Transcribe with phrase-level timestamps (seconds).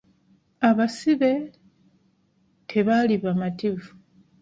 [0.69, 1.31] Abasibbe
[2.69, 3.91] tebaali bamativu.